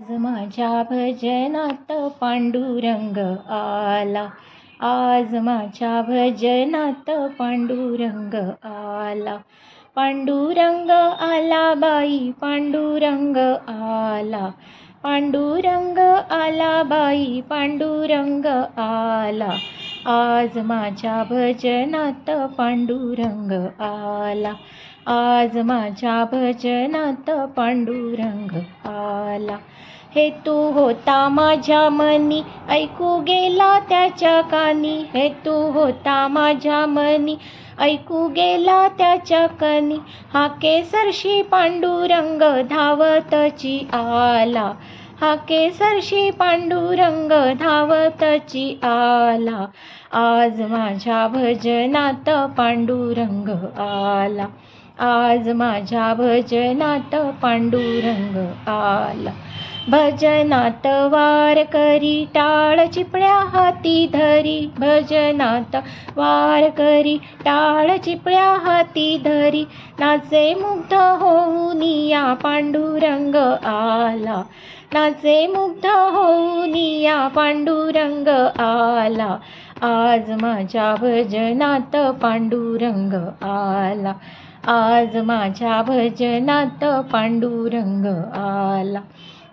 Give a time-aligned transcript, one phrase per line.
[0.00, 3.18] माझ्या भजनात पांडुरंग
[3.50, 4.26] आला.
[4.80, 8.34] आज माझ्या भजनात पांडुरंग
[8.64, 9.36] आला.
[9.96, 13.36] पांडुरंग आला बाई पांडुरंग
[13.68, 14.50] आला.
[15.02, 15.98] पांडुरंग
[16.30, 18.46] आला बाई पांडुरंग
[18.78, 19.56] आला.
[20.08, 23.52] आज माझ्या भजनात पांडुरंग
[23.82, 24.52] आला.
[25.06, 28.56] आज माझ्या भजनात पांडुरंग
[28.86, 29.56] आला.
[30.14, 35.04] हे तू होता माझ्या मनी ऐकू गेला त्याच्या कानी.
[35.14, 37.36] हे तू होता माझ्या मनी
[37.78, 39.96] ऐकू गेला त्याच्या कानी.
[40.32, 44.72] हा केसरशी पांडुरंग धावतची आला.
[45.20, 49.64] हा केसरशी पांडुरंग धावतची आला.
[50.12, 53.48] आज माझ्या भजनात पांडुरंग
[53.80, 54.46] आला.
[54.98, 58.36] आज माझ्या भजनात पांडुरंग
[58.68, 59.30] आला.
[59.88, 64.70] भजनात वार करी टाळ चिपळ्या हाती धरी.
[64.78, 65.76] भजनात
[66.16, 69.64] वार करी टाळ चिपळ्या हाती धरी.
[69.98, 73.34] नाचे मुग्ध होऊन या पांडुरंग
[73.66, 74.42] आला.
[74.92, 78.28] नाचे मुग्ध होऊन या पांडुरंग
[78.60, 79.36] आला.
[79.80, 83.12] आज माझ्या भजनात पांडुरंग
[83.44, 84.12] आला.
[84.68, 89.00] आज माझ्या भजनात पांडुरंग आला.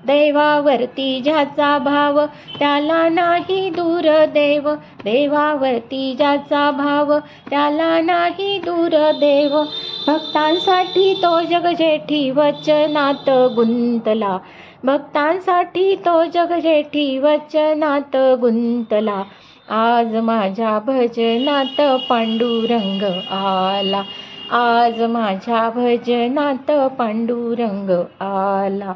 [0.06, 2.20] देवावरती ज्याचा भाव
[2.60, 4.70] त्याला नाही दूर देव
[5.04, 7.18] देवावरती ज्याचा भाव
[7.50, 9.62] त्याला नाही दूर देव
[10.08, 14.38] भक्तांसाठी तो जगजेठी वचनात गुंतला.
[14.84, 19.24] भक्तांसाठी तो जगजेठी वचनात गुंतला.
[19.70, 24.04] आज माझ्या भजनात पांडुरंग आला.
[24.52, 27.90] आज माझ्या भजनात पांडुरंग
[28.22, 28.94] आला.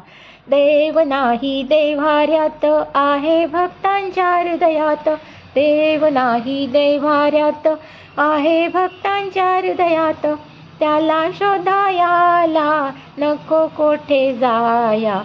[0.48, 5.08] देव नाही देवाऱ्यात आहे भक्तांच्या हृदयात.
[5.54, 7.68] देव नाही देवाऱ्यात
[8.18, 10.26] आहे भक्तांच्या हृदयात.
[10.80, 15.22] त्याला शोधायाला नको कोठे जाया.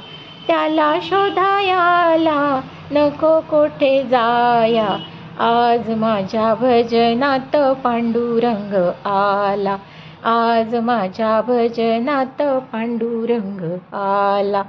[0.47, 4.97] त्याला शोधायाला नको कोठे जाया.
[5.39, 8.73] आज माझ्या भजनात पांडुरंग
[9.06, 9.78] आला.
[10.25, 12.41] आज माझ्या भजनात
[12.73, 13.61] पांडुरंग
[13.94, 14.63] आला.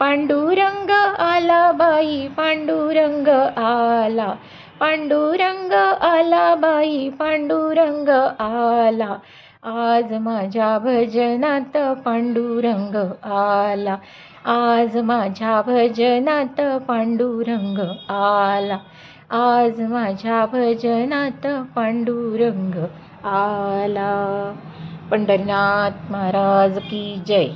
[0.00, 3.28] पांडुरंग आला बाई पांडुरंग
[3.58, 4.34] आला.
[4.80, 8.08] पांडुरंग आला बाई पांडुरंग
[8.38, 9.14] आला.
[9.62, 13.96] आज माझ्या भजनात पांडुरंग आला.
[14.44, 17.78] आज माझ्या भजनात पांडुरंग
[18.10, 18.78] आला.
[19.30, 21.46] आज माझ्या भजनात
[21.76, 22.74] पांडुरंग
[23.24, 24.52] आला.
[25.10, 27.46] पंढरीनाथ महाराज की जय.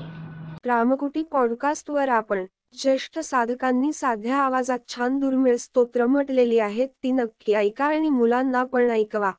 [0.66, 7.84] रामकुटी पॉडकास्टवर आपण ज्येष्ठ साधकांनी साध्या आवाजात छान दुर्मिळ स्तोत्र म्हटलेली आहेत ती नक्की ऐका
[7.84, 9.32] आणि मुलांना पण ऐकवा.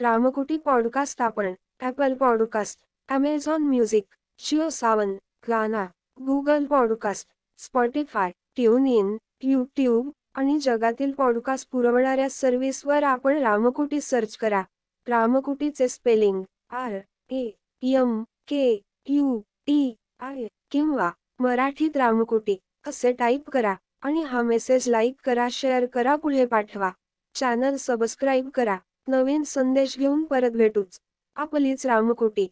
[0.00, 4.04] रामकुटी पॉडकास्ट आपण Apple podcast Amazon music
[4.38, 5.14] Jio Saavn
[5.48, 5.86] Gaana
[6.26, 7.28] Google podcast
[7.58, 14.62] Spotify tune in YouTube आणि जगातील पॉडकास्ट पुरवणाऱ्या सर्व्हिसवर आपण रामकुटी सर्च करा.
[15.08, 16.98] रामकुटीचे spelling R
[17.30, 17.50] A
[17.82, 22.56] M K U T I किंवा मराठीत रामकोटी
[22.86, 26.90] असे टाईप करा आणि हा मेसेज लाईक करा शेअर करा पुढे पाठवा.
[27.34, 28.76] चॅनल सबस्क्राईब करा.
[29.08, 30.98] नवीन संदेश घेऊन परत भेटूच.
[31.36, 32.46] आपलीच रामकोटी